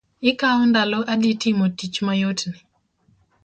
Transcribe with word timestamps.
Ikao 0.29 0.61
ndalo 0.69 0.99
adi 1.13 1.31
timo 1.41 1.65
tich 1.77 1.95
mayot 2.05 2.39
ni? 2.51 2.59